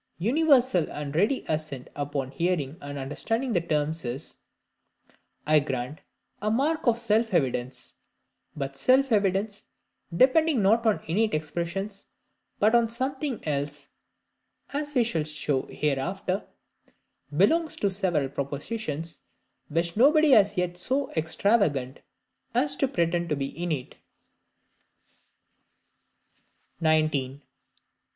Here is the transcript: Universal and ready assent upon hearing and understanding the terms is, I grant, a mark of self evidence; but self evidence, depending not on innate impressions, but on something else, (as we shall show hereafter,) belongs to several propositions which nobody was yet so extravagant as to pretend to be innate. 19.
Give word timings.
Universal 0.17 0.91
and 0.91 1.15
ready 1.15 1.45
assent 1.47 1.87
upon 1.95 2.31
hearing 2.31 2.75
and 2.81 2.97
understanding 2.97 3.53
the 3.53 3.61
terms 3.61 4.03
is, 4.03 4.37
I 5.45 5.59
grant, 5.59 6.01
a 6.41 6.49
mark 6.49 6.87
of 6.87 6.97
self 6.97 7.35
evidence; 7.35 7.93
but 8.55 8.75
self 8.75 9.11
evidence, 9.11 9.65
depending 10.17 10.63
not 10.63 10.87
on 10.87 11.01
innate 11.05 11.35
impressions, 11.35 12.07
but 12.57 12.73
on 12.73 12.89
something 12.89 13.45
else, 13.47 13.89
(as 14.73 14.95
we 14.95 15.03
shall 15.03 15.23
show 15.23 15.67
hereafter,) 15.69 16.47
belongs 17.37 17.75
to 17.75 17.91
several 17.91 18.27
propositions 18.27 19.21
which 19.67 19.95
nobody 19.95 20.31
was 20.31 20.57
yet 20.57 20.77
so 20.79 21.11
extravagant 21.11 21.99
as 22.55 22.75
to 22.77 22.87
pretend 22.87 23.29
to 23.29 23.35
be 23.35 23.55
innate. 23.55 23.97
19. 26.79 27.43